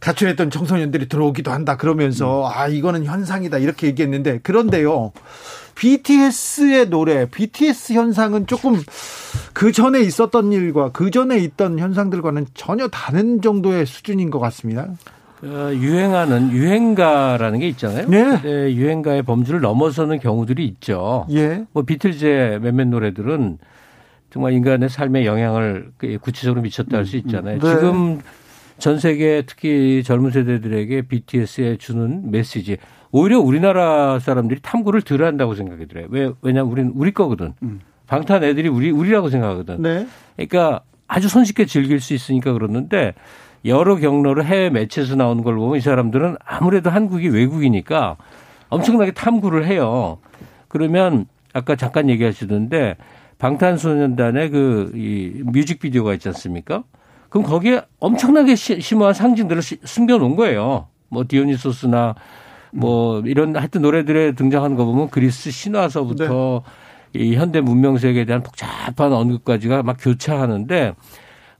가출했던 0.00 0.50
청소년들이 0.50 1.08
들어오기도 1.08 1.50
한다 1.50 1.76
그러면서 1.76 2.50
아 2.52 2.68
이거는 2.68 3.04
현상이다 3.04 3.58
이렇게 3.58 3.86
얘기했는데 3.88 4.40
그런데요. 4.42 5.12
BTS의 5.74 6.90
노래, 6.90 7.26
BTS 7.26 7.92
현상은 7.92 8.48
조금 8.48 8.82
그 9.52 9.70
전에 9.70 10.00
있었던 10.00 10.52
일과 10.52 10.90
그 10.90 11.12
전에 11.12 11.38
있던 11.38 11.78
현상들과는 11.78 12.46
전혀 12.54 12.88
다른 12.88 13.40
정도의 13.40 13.86
수준인 13.86 14.30
것 14.30 14.40
같습니다. 14.40 14.88
어, 15.42 15.70
유행하는 15.72 16.50
유행가라는 16.50 17.60
게 17.60 17.68
있잖아요. 17.68 18.08
네. 18.08 18.24
근데 18.24 18.74
유행가의 18.74 19.22
범주를 19.22 19.60
넘어서는 19.60 20.18
경우들이 20.18 20.66
있죠. 20.66 21.26
예. 21.30 21.64
뭐 21.72 21.84
비틀즈의 21.84 22.60
몇몇 22.60 22.88
노래들은 22.88 23.58
정말 24.30 24.52
인간의 24.52 24.88
삶에 24.88 25.24
영향을 25.24 25.90
구체적으로 26.20 26.62
미쳤다 26.62 26.98
할 26.98 27.06
수 27.06 27.16
있잖아요. 27.16 27.58
네. 27.58 27.68
지금 27.68 28.20
전 28.78 28.98
세계 28.98 29.42
특히 29.46 30.02
젊은 30.04 30.30
세대들에게 30.30 31.02
BTS에 31.02 31.76
주는 31.78 32.30
메시지 32.30 32.76
오히려 33.10 33.40
우리나라 33.40 34.18
사람들이 34.18 34.60
탐구를 34.62 35.02
덜 35.02 35.24
한다고 35.24 35.54
생각이 35.54 35.86
들어요. 35.86 36.06
왜 36.10 36.30
왜냐면 36.42 36.70
우리는 36.70 36.92
우리 36.94 37.12
거거든. 37.12 37.54
음. 37.62 37.80
방탄 38.06 38.44
애들이 38.44 38.68
우리 38.68 38.90
우리라고 38.90 39.30
생각하거든. 39.30 39.82
네. 39.82 40.06
그러니까 40.36 40.80
아주 41.06 41.28
손쉽게 41.28 41.64
즐길 41.64 42.00
수 42.00 42.14
있으니까 42.14 42.52
그러는데 42.52 43.14
여러 43.64 43.96
경로로 43.96 44.44
해외 44.44 44.70
매체에서 44.70 45.16
나오는 45.16 45.42
걸 45.42 45.56
보면 45.56 45.78
이 45.78 45.80
사람들은 45.80 46.36
아무래도 46.44 46.90
한국이 46.90 47.28
외국이니까 47.28 48.16
엄청나게 48.68 49.12
탐구를 49.12 49.66
해요. 49.66 50.18
그러면 50.68 51.26
아까 51.54 51.74
잠깐 51.76 52.08
얘기하시던데 52.10 52.96
방탄소년단의 53.38 54.50
그 54.50 54.92
이 54.94 55.42
뮤직비디오가 55.44 56.12
있지 56.14 56.28
않습니까? 56.28 56.84
그럼 57.28 57.44
거기에 57.46 57.82
엄청나게 58.00 58.54
시- 58.54 58.80
심오한 58.80 59.14
상징들을 59.14 59.62
시- 59.62 59.78
숨겨놓은 59.84 60.36
거예요. 60.36 60.86
뭐 61.08 61.24
디오니소스나 61.26 62.14
뭐 62.72 63.20
이런 63.20 63.56
하여튼 63.56 63.82
노래들에 63.82 64.32
등장하는 64.32 64.76
거 64.76 64.84
보면 64.84 65.08
그리스 65.10 65.50
신화서부터 65.50 66.62
이 67.14 67.34
현대 67.34 67.60
문명 67.60 67.96
세계에 67.96 68.24
대한 68.24 68.42
복잡한 68.42 69.12
언급까지가 69.12 69.82
막 69.82 69.96
교차하는데 70.00 70.94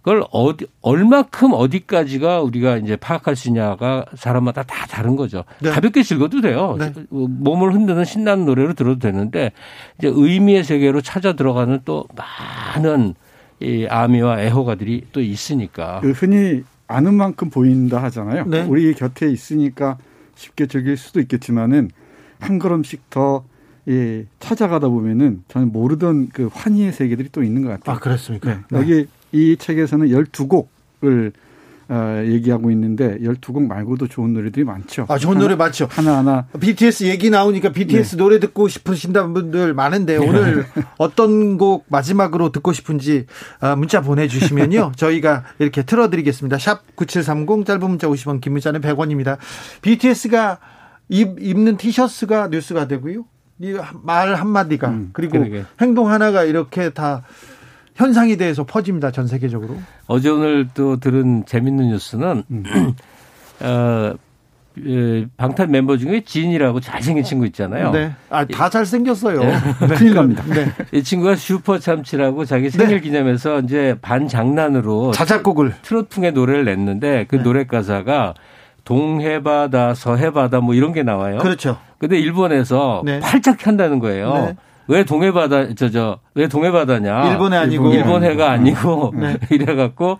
그걸 0.02 0.25
어디 0.31 0.67
얼마큼 0.81 1.52
어디까지가 1.52 2.40
우리가 2.40 2.76
이제 2.76 2.97
파악할 2.97 3.37
수 3.37 3.49
있냐가 3.49 4.05
사람마다 4.14 4.62
다 4.62 4.87
다른 4.87 5.17
거죠. 5.17 5.45
네. 5.61 5.71
가볍게 5.71 6.02
즐겨도 6.02 6.40
돼요. 6.40 6.76
네. 6.78 6.93
몸을 7.11 7.75
흔드는 7.75 8.05
신나는 8.05 8.45
노래로 8.45 8.75
들어도 8.75 9.00
되는데 9.00 9.52
이제 9.99 10.11
의미의 10.12 10.64
세계로 10.64 11.00
찾아 11.00 11.35
들어가는 11.35 11.81
또 11.85 12.07
많은 12.17 13.14
이 13.61 13.87
아미와 13.88 14.40
애호가들이 14.43 15.07
또 15.12 15.21
있으니까. 15.21 16.00
그 16.00 16.12
흔히 16.12 16.62
아는 16.87 17.14
만큼 17.14 17.50
보인다 17.50 18.02
하잖아요. 18.05 18.45
네. 18.47 18.62
우리 18.62 18.95
곁에 18.95 19.31
있으니까 19.31 19.99
쉽게 20.37 20.67
즐길 20.67 20.97
수도 20.97 21.21
있겠지만은 21.21 21.90
한 22.38 22.59
걸음씩 22.59 23.11
더 23.11 23.45
예, 23.88 24.26
찾아가다 24.38 24.88
보면은 24.88 25.43
저는 25.49 25.73
모르던 25.73 26.28
그 26.28 26.49
환희의 26.52 26.93
세계들이 26.93 27.31
또 27.33 27.43
있는 27.43 27.62
것 27.62 27.71
같아요. 27.71 27.97
아, 27.97 27.99
그렇습니까? 27.99 28.55
네. 28.71 28.78
여기 28.78 29.07
이 29.33 29.57
책에서는 29.59 30.09
12곡을 30.09 31.33
어, 31.91 32.23
얘기하고 32.27 32.71
있는데 32.71 33.17
12곡 33.19 33.67
말고도 33.67 34.09
좋은 34.09 34.35
노래들이 34.35 34.65
많죠. 34.65 35.07
아, 35.09 35.17
좋은 35.17 35.39
노래 35.39 35.57
맞죠? 35.57 35.89
하나하나 35.91 36.47
BTS 36.61 37.05
얘기 37.05 37.31
나오니까 37.31 37.73
BTS 37.73 38.17
노래 38.17 38.39
듣고 38.41 38.69
싶으신다는 38.69 39.33
분들 39.33 39.73
많은데 39.73 40.19
오늘 40.19 40.67
어떤 40.99 41.57
곡 41.57 41.87
마지막으로 41.89 42.53
듣고 42.53 42.75
싶은지 42.75 43.25
아, 43.61 43.75
문자 43.75 44.03
보내주시면요 44.03 44.93
저희가 44.97 45.45
이렇게 45.59 45.83
틀어드리겠습니다. 45.83 46.59
샵 46.59 46.83
#9730 46.95 47.65
짧은 47.65 47.89
문자 47.89 48.07
50원, 48.07 48.43
긴 48.43 48.53
문자는 48.53 48.83
100원입니다. 48.83 49.39
BTS가 49.81 50.59
입, 51.09 51.41
입는 51.41 51.79
티셔츠가 51.79 52.49
뉴스가 52.49 52.87
되고요. 52.87 53.25
이말 53.61 54.35
한마디가 54.35 54.89
음, 54.89 55.11
그리고 55.15 55.39
그러게. 55.39 55.65
행동 55.81 56.11
하나가 56.11 56.45
이렇게 56.45 56.91
다 56.91 57.25
현상이 57.99 58.37
돼서 58.37 58.62
퍼집니다. 58.64 59.11
전 59.11 59.26
세계적으로. 59.26 59.76
어제 60.07 60.31
오늘 60.31 60.69
또 60.73 60.99
들은 60.99 61.45
재밌는 61.45 61.88
뉴스는 61.90 62.45
음. 62.49 62.64
어, 63.61 64.14
에, 64.87 65.26
방탄 65.37 65.73
멤버 65.73 65.97
중에 65.97 66.23
진이라고 66.25 66.78
잘생긴 66.78 67.25
친구 67.25 67.45
있잖아요. 67.47 67.90
네. 67.90 68.12
아, 68.31 68.45
다 68.45 68.71
잘생겼어요. 68.71 69.40
네. 69.40 69.59
큰일 69.97 70.14
납니다. 70.14 70.45
네. 70.47 70.73
이 70.93 71.02
친구가 71.02 71.35
슈퍼 71.35 71.81
참치라고 71.81 72.45
자기 72.45 72.71
생일 72.71 73.00
기념해서 73.00 73.59
이제 73.62 73.97
반 74.00 74.28
장난으로 74.28 75.11
자작곡을. 75.11 75.75
트로트풍의 75.83 76.33
노래를 76.33 76.64
냈는데 76.67 77.26
그 77.28 77.37
네. 77.37 77.43
노래 77.43 77.64
가사가 77.67 78.35
동해바다, 78.85 79.95
서해바다 79.95 80.61
뭐 80.61 80.75
이런 80.75 80.93
게 80.93 81.02
나와요. 81.02 81.38
그렇죠. 81.38 81.78
근데 81.99 82.17
일본에서 82.21 83.02
네. 83.05 83.19
활짝 83.19 83.67
한다는 83.67 83.99
거예요. 83.99 84.55
네. 84.88 84.95
왜 84.97 85.04
동해바다 85.04 85.75
저 85.75 85.88
저 85.90 86.18
왜 86.35 86.49
동해바다냐? 86.49 87.30
일본해 87.33 87.57
아니고. 87.57 87.92
일본 87.92 88.25
해가 88.25 88.50
아니고 88.50 89.12
네. 89.16 89.37
이래갖고 89.50 90.18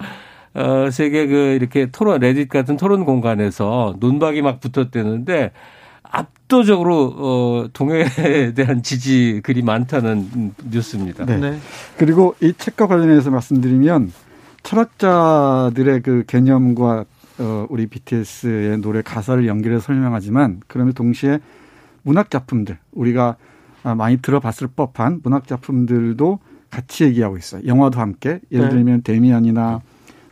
어 0.54 0.90
세계 0.90 1.26
그 1.26 1.34
이렇게 1.58 1.87
토론 1.90 2.20
레딧 2.20 2.48
같은 2.48 2.76
토론 2.76 3.04
공간에서 3.04 3.94
논박이 4.00 4.42
막 4.42 4.60
붙었대는데 4.60 5.52
압도적으로 6.02 7.14
어 7.18 7.66
동해에 7.72 8.52
대한 8.56 8.82
지지 8.82 9.40
글이 9.44 9.62
많다는 9.62 10.54
뉴스입니다. 10.70 11.26
네. 11.26 11.37
네. 11.37 11.58
그리고 11.98 12.34
이 12.40 12.52
책과 12.56 12.87
관련해서 12.87 13.30
말씀드리면 13.30 14.12
철학자들의 14.62 16.02
그 16.02 16.25
개념과 16.26 17.04
어, 17.40 17.66
우리 17.70 17.87
BTS의 17.87 18.78
노래 18.78 19.00
가사를 19.02 19.46
연결해서 19.46 19.82
설명하지만 19.87 20.60
그러면 20.66 20.92
동시에 20.94 21.38
문학 22.02 22.30
작품들 22.30 22.78
우리가 22.92 23.22
아, 23.28 23.37
많이 23.95 24.18
들어봤을 24.18 24.68
법한 24.75 25.21
문학 25.23 25.47
작품들도 25.47 26.38
같이 26.71 27.04
얘기하고 27.04 27.37
있어요. 27.37 27.62
영화도 27.66 28.00
함께 28.00 28.40
예를 28.52 28.66
네. 28.66 28.75
들면 28.75 29.02
데미안이나 29.02 29.80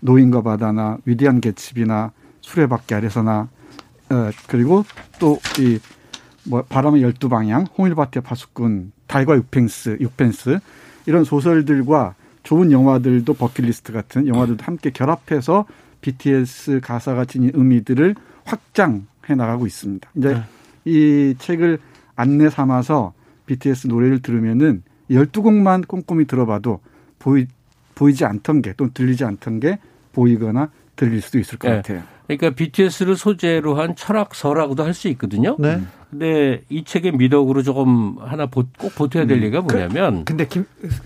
노인과 0.00 0.42
바다나 0.42 0.98
위대한 1.04 1.40
개츠비나 1.40 2.12
수레바퀴 2.40 2.94
아래서나 2.94 3.48
어, 4.10 4.30
그리고 4.46 4.84
또이 5.18 5.80
뭐 6.44 6.62
바람의 6.62 7.02
열두 7.02 7.28
방향, 7.28 7.66
홍일바티의 7.76 8.22
파수꾼, 8.22 8.92
달과 9.06 9.36
육펜스, 9.36 9.98
육펜스 10.00 10.58
이런 11.06 11.24
소설들과 11.24 12.14
좋은 12.42 12.70
영화들도 12.70 13.34
버킷리스트 13.34 13.92
같은 13.92 14.28
영화들도 14.28 14.62
함께 14.64 14.90
결합해서 14.90 15.66
BTS 16.00 16.80
가사가 16.82 17.24
지닌 17.24 17.50
의미들을 17.54 18.14
확장해 18.44 19.34
나가고 19.36 19.66
있습니다. 19.66 20.08
이제 20.14 20.34
네. 20.34 20.42
이 20.84 21.34
책을 21.38 21.80
안내 22.14 22.48
삼아서 22.48 23.12
BTS 23.46 23.86
노래를 23.86 24.20
들으면은 24.20 24.82
12곡만 25.10 25.86
꼼꼼히 25.86 26.24
들어봐도 26.24 26.80
보이, 27.18 27.46
보이지 27.94 28.24
않던 28.24 28.62
게또 28.62 28.92
들리지 28.92 29.24
않던 29.24 29.60
게 29.60 29.78
보이거나 30.12 30.70
들릴 30.96 31.20
수도 31.20 31.38
있을 31.38 31.58
것 31.58 31.68
네. 31.68 31.76
같아요. 31.76 32.02
그러니까 32.26 32.50
BTS를 32.50 33.16
소재로 33.16 33.76
한 33.76 33.94
철학서라고도 33.94 34.82
할 34.82 34.94
수 34.94 35.08
있거든요. 35.08 35.56
네. 35.58 35.80
근데 36.10 36.62
이 36.68 36.84
책의 36.84 37.12
미덕으로 37.12 37.62
조금 37.62 38.16
하나 38.18 38.46
꼭 38.46 38.94
보태야 38.94 39.26
될 39.26 39.38
음. 39.38 39.42
얘기가 39.42 39.60
뭐냐면. 39.60 40.18
그, 40.18 40.24
근데 40.24 40.46
김 40.46 40.64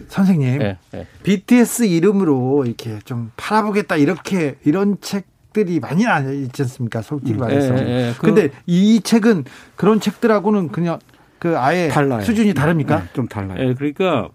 선생님, 0.09 0.59
네, 0.59 0.79
네. 0.93 1.07
BTS 1.23 1.85
이름으로 1.85 2.65
이렇게 2.67 3.01
좀 3.05 3.33
팔아보겠다 3.37 3.97
이렇게 3.97 4.57
이런 4.65 4.99
책 5.01 5.27
들이 5.53 5.81
많이 5.81 6.05
있지 6.45 6.63
않습니까? 6.63 7.03
솔직히 7.03 7.33
음. 7.33 7.39
말해서. 7.39 7.75
네, 7.75 7.85
네, 7.85 8.13
그 8.17 8.27
근데 8.27 8.51
이 8.67 9.01
책은 9.03 9.45
그런 9.75 9.99
책들하고는 9.99 10.69
그냥 10.69 11.01
그 11.41 11.59
아예 11.59 11.89
달라요. 11.89 12.21
수준이 12.21 12.55
다릅니까? 12.55 13.01
네, 13.01 13.05
좀 13.15 13.27
달라요. 13.27 13.57
네, 13.59 13.75
그러니까 13.75 14.29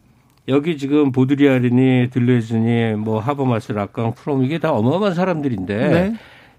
여기 0.48 0.78
지금 0.78 1.12
보드리아린이 1.12 2.10
들레즈니 2.10 2.96
뭐 2.96 3.20
하버마스 3.20 3.72
락강 3.72 4.16
프롬 4.16 4.44
이게 4.44 4.58
다 4.58 4.74
어마어마한 4.74 5.14
사람들인데 5.14 5.90
네. 5.90 6.14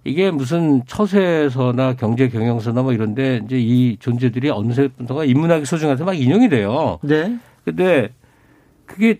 이게 0.04 0.30
무슨 0.30 0.84
처세서나 0.86 1.94
경제 1.94 2.28
경영서나 2.28 2.82
뭐 2.82 2.92
이런데 2.92 3.40
이제 3.44 3.58
이 3.58 3.96
존재들이 3.98 4.50
어느새부터가 4.50 5.24
인문학이 5.24 5.64
소중해서 5.64 6.04
막 6.04 6.14
인용이 6.14 6.48
돼요. 6.48 7.00
네. 7.02 7.36
근데 7.64 8.10
그게 8.86 9.18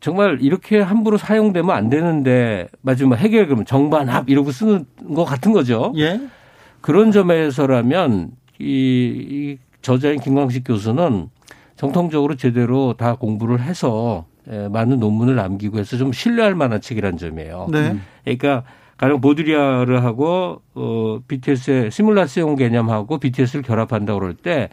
정말 0.00 0.38
이렇게 0.40 0.80
함부로 0.80 1.16
사용되면 1.16 1.70
안 1.70 1.88
되는데 1.88 2.66
마지막 2.82 3.14
해결 3.16 3.46
그러면 3.46 3.64
정반합 3.64 4.28
이러고 4.28 4.50
쓰는 4.50 4.86
것 5.14 5.24
같은 5.24 5.52
거죠. 5.52 5.92
예. 5.96 6.20
그런 6.80 7.12
점에서라면 7.12 8.32
이, 8.58 8.66
이 8.66 9.58
저자인 9.84 10.18
김광식 10.18 10.64
교수는 10.66 11.28
정통적으로 11.76 12.36
제대로 12.36 12.94
다 12.96 13.14
공부를 13.16 13.60
해서 13.60 14.24
예, 14.50 14.68
많은 14.68 14.98
논문을 14.98 15.36
남기고 15.36 15.78
해서 15.78 15.96
좀 15.96 16.12
신뢰할 16.12 16.54
만한 16.54 16.80
책이란 16.80 17.16
점이에요. 17.18 17.68
네. 17.70 17.96
그러니까 18.24 18.64
가령 18.96 19.20
보드리아를 19.20 20.02
하고 20.04 20.62
어 20.74 21.18
BTS의 21.28 21.90
시뮬라시온 21.90 22.56
개념하고 22.56 23.18
BTS를 23.18 23.62
결합한다고 23.62 24.20
그럴 24.20 24.34
때 24.34 24.70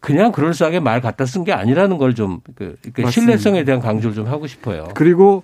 그냥 0.00 0.32
그럴싸하게 0.32 0.80
말 0.80 1.00
갖다 1.00 1.24
쓴 1.26 1.44
게 1.44 1.52
아니라는 1.52 1.98
걸 1.98 2.14
좀 2.14 2.40
그, 2.54 2.76
그 2.92 3.10
신뢰성에 3.10 3.64
대한 3.64 3.80
강조를 3.80 4.14
좀 4.14 4.26
하고 4.28 4.46
싶어요. 4.46 4.88
그리고 4.94 5.42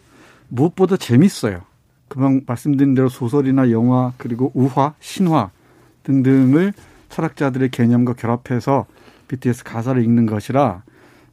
무엇보다 0.49 0.97
재밌어요. 0.97 1.62
금방 2.09 2.41
말씀드린 2.47 2.95
대로 2.95 3.09
소설이나 3.09 3.71
영화 3.71 4.12
그리고 4.17 4.50
우화, 4.55 4.95
신화 5.00 5.50
등등을 6.05 6.73
철학자들의 7.09 7.71
개념과 7.71 8.15
결합해서 8.15 8.87
BTS 9.31 9.63
가사를 9.63 10.03
읽는 10.03 10.27
것이라 10.27 10.83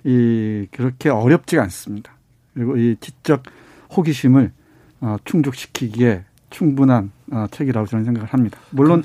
이 0.04 0.68
그렇게 0.72 1.10
어렵지가 1.10 1.64
않습니다. 1.64 2.14
그리고 2.54 2.78
이 2.78 2.96
지적 3.00 3.44
호기심을 3.96 4.52
어, 5.02 5.16
충족시키기에 5.26 6.24
충분한 6.52 7.12
어, 7.32 7.46
책이라고 7.50 7.88
저는 7.88 8.06
생각을 8.06 8.30
합니다. 8.30 8.60
물론 8.70 9.04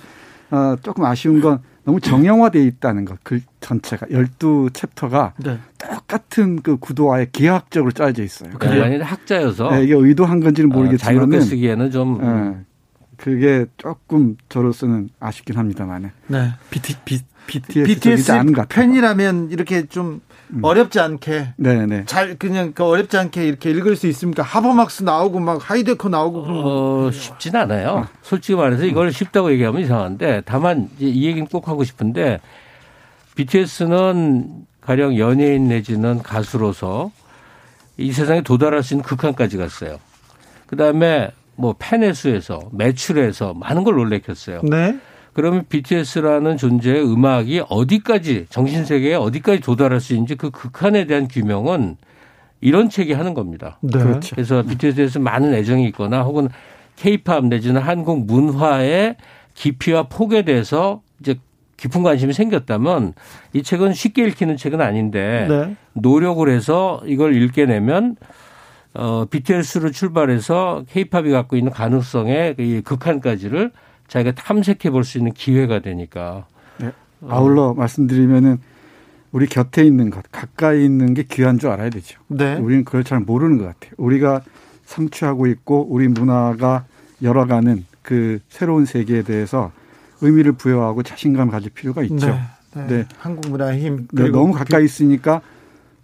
어, 0.50 0.76
조금 0.82 1.04
아쉬운 1.04 1.40
건 1.40 1.60
너무 1.84 2.00
정형화되어 2.00 2.62
있다는 2.62 3.04
것, 3.04 3.18
그 3.24 3.40
전체가 3.60 4.06
열두 4.10 4.70
chapter가 4.72 5.34
네. 5.38 5.58
똑같은 5.78 6.62
그 6.62 6.76
구도와의 6.76 7.30
기하학적으로 7.32 7.90
짜여져 7.90 8.22
있어요. 8.22 8.50
그게 8.50 8.68
네. 8.68 9.00
학자여서 9.00 9.70
네, 9.70 9.84
이게 9.84 9.94
의도한 9.94 10.40
건지는 10.40 10.70
어, 10.70 10.76
모르겠지만 10.76 11.14
자유롭게 11.14 11.40
쓰기에는 11.40 11.90
좀 11.90 12.20
네, 12.20 12.64
그게 13.16 13.66
조금 13.78 14.36
저로서는 14.48 15.08
아쉽긴 15.18 15.56
합니다만. 15.56 16.12
네. 16.28 16.50
BT, 16.70 16.96
BTS, 17.46 17.84
BTS 17.84 18.32
팬이라면 18.68 19.50
이렇게 19.50 19.86
좀 19.86 20.20
음. 20.50 20.60
어렵지 20.62 21.00
않게 21.00 21.54
네네. 21.56 21.86
네. 21.86 22.02
잘 22.06 22.36
그냥 22.36 22.72
그 22.74 22.84
어렵지 22.84 23.16
않게 23.16 23.46
이렇게 23.46 23.70
읽을 23.70 23.96
수 23.96 24.06
있습니까? 24.08 24.42
하버막스 24.42 25.02
나오고 25.02 25.40
막 25.40 25.58
하이데커 25.70 26.08
나오고 26.08 26.42
그런 26.42 26.62
어, 26.64 27.10
쉽진 27.10 27.56
않아요. 27.56 28.04
아. 28.04 28.08
솔직히 28.22 28.56
말해서 28.56 28.84
이걸 28.84 29.12
쉽다고 29.12 29.50
얘기하면 29.52 29.82
이상한데 29.82 30.42
다만 30.44 30.88
이 30.98 31.26
얘기는 31.26 31.46
꼭 31.46 31.68
하고 31.68 31.84
싶은데 31.84 32.40
BTS는 33.34 34.66
가령 34.80 35.16
연예인 35.16 35.68
내지는 35.68 36.22
가수로서 36.22 37.10
이 37.96 38.12
세상에 38.12 38.42
도달할 38.42 38.82
수 38.82 38.94
있는 38.94 39.04
극한까지 39.04 39.56
갔어요. 39.56 39.98
그다음에 40.66 41.30
뭐 41.54 41.74
팬의 41.78 42.14
수에서 42.14 42.60
매출에서 42.72 43.54
많은 43.54 43.84
걸 43.84 43.94
놀래켰어요. 43.94 44.62
네. 44.64 44.98
그러면 45.32 45.64
BTS라는 45.68 46.56
존재의 46.56 47.04
음악이 47.04 47.62
어디까지 47.68 48.46
정신 48.50 48.84
세계에 48.84 49.14
어디까지 49.14 49.60
도달할 49.60 50.00
수 50.00 50.12
있는지 50.12 50.34
그 50.34 50.50
극한에 50.50 51.06
대한 51.06 51.28
규명은 51.28 51.96
이런 52.60 52.90
책이 52.90 53.12
하는 53.12 53.34
겁니다. 53.34 53.78
네. 53.80 53.98
그렇죠. 53.98 54.34
그래서 54.34 54.62
BTS에서 54.62 55.18
많은 55.20 55.54
애정이 55.54 55.86
있거나 55.88 56.22
혹은 56.22 56.48
케이팝 56.96 57.46
내지는 57.46 57.80
한국 57.80 58.26
문화의 58.26 59.16
깊이와 59.54 60.04
폭에 60.04 60.42
대해서 60.42 61.02
이제 61.20 61.36
깊은 61.76 62.02
관심이 62.02 62.32
생겼다면 62.32 63.14
이 63.52 63.62
책은 63.62 63.94
쉽게 63.94 64.24
읽히는 64.28 64.56
책은 64.56 64.80
아닌데 64.80 65.46
네. 65.48 65.76
노력을 65.94 66.48
해서 66.48 67.02
이걸 67.06 67.34
읽게 67.34 67.66
되면 67.66 68.16
어 68.94 69.24
BTS로 69.24 69.90
출발해서 69.90 70.84
케이팝이 70.88 71.30
갖고 71.30 71.56
있는 71.56 71.72
가능성의 71.72 72.54
그 72.56 72.82
극한까지를 72.84 73.72
자기가 74.12 74.34
탐색해 74.34 74.90
볼 74.90 75.04
수 75.04 75.16
있는 75.16 75.32
기회가 75.32 75.78
되니까. 75.80 76.44
네. 76.78 76.92
아울러 77.28 77.68
어. 77.68 77.74
말씀드리면은 77.74 78.58
우리 79.30 79.46
곁에 79.46 79.82
있는 79.84 80.10
것, 80.10 80.22
가까이 80.30 80.84
있는 80.84 81.14
게 81.14 81.22
귀한 81.22 81.58
줄 81.58 81.70
알아야 81.70 81.88
되죠. 81.88 82.20
네. 82.28 82.56
우리는 82.56 82.84
그걸 82.84 83.04
잘 83.04 83.20
모르는 83.20 83.56
것 83.56 83.64
같아요. 83.64 83.92
우리가 83.96 84.42
성취하고 84.84 85.46
있고 85.46 85.86
우리 85.88 86.08
문화가 86.08 86.84
열어가는 87.22 87.86
그 88.02 88.40
새로운 88.50 88.84
세계에 88.84 89.22
대해서 89.22 89.72
의미를 90.20 90.52
부여하고 90.52 91.02
자신감 91.02 91.48
을 91.48 91.52
가질 91.52 91.70
필요가 91.70 92.02
있죠. 92.02 92.26
네. 92.26 92.40
네. 92.74 92.86
네. 92.88 93.06
한국 93.16 93.50
문화의 93.50 93.80
힘. 93.82 94.08
네, 94.12 94.28
너무 94.28 94.52
가까이 94.52 94.84
있으니까 94.84 95.40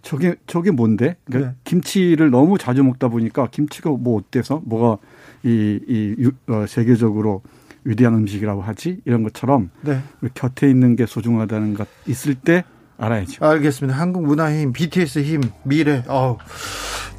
저게 0.01 0.35
저게 0.47 0.71
뭔데? 0.71 1.15
그러니까 1.25 1.51
네. 1.51 1.57
김치를 1.63 2.31
너무 2.31 2.57
자주 2.57 2.83
먹다 2.83 3.07
보니까 3.07 3.49
김치가 3.51 3.91
뭐 3.91 4.19
어때서 4.19 4.63
뭐가 4.65 4.97
이, 5.43 5.79
이 5.87 6.31
어, 6.51 6.65
세계적으로 6.67 7.43
위대한 7.83 8.13
음식이라고 8.15 8.61
하지 8.61 8.99
이런 9.05 9.23
것처럼 9.23 9.69
네. 9.81 10.01
우리 10.21 10.29
곁에 10.33 10.69
있는 10.69 10.95
게 10.95 11.05
소중하다는 11.05 11.73
것 11.75 11.87
있을 12.07 12.35
때 12.35 12.63
알아야죠. 12.97 13.45
알겠습니다. 13.45 13.97
한국 13.97 14.25
문화의 14.25 14.61
힘, 14.63 14.73
BTS 14.73 15.19
힘, 15.19 15.41
미래. 15.63 16.03
어 16.07 16.37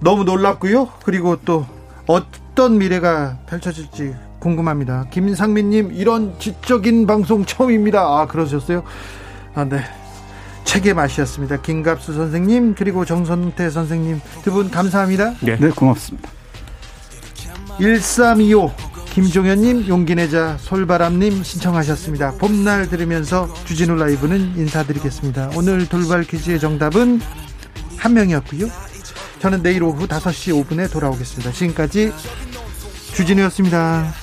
너무 0.03 0.25
놀랍고요. 0.25 0.88
그리고 1.05 1.37
또 1.44 1.66
어떤 2.07 2.79
미래가 2.79 3.38
펼쳐질지 3.49 4.14
궁금합니다. 4.40 5.07
김상민님 5.11 5.92
이런 5.92 6.38
지적인 6.38 7.07
방송 7.07 7.44
처음입니다. 7.44 8.01
아 8.01 8.27
그러셨어요? 8.27 8.83
아 9.55 9.64
네. 9.64 9.83
책의 10.64 10.94
맛이었습니다. 10.94 11.62
김갑수 11.62 12.12
선생님 12.14 12.75
그리고 12.75 13.05
정선태 13.05 13.70
선생님 13.70 14.20
두 14.42 14.53
분 14.53 14.70
감사합니다. 14.70 15.35
네, 15.40 15.57
네 15.59 15.70
고맙습니다. 15.70 16.31
1325 17.79 18.70
김종현님, 19.12 19.88
용기내자 19.88 20.57
솔바람님 20.59 21.42
신청하셨습니다. 21.42 22.33
봄날 22.38 22.88
들으면서 22.88 23.53
주진우 23.64 23.96
라이브는 23.96 24.55
인사드리겠습니다. 24.57 25.51
오늘 25.57 25.88
돌발 25.88 26.23
퀴즈의 26.23 26.61
정답은 26.61 27.20
한 27.96 28.14
명이었고요. 28.14 28.68
저는 29.40 29.62
내일 29.62 29.83
오후 29.83 30.07
5시 30.07 30.64
5분에 30.64 30.90
돌아오겠습니다. 30.92 31.53
지금까지 31.53 32.12
주진우였습니다. 33.14 34.14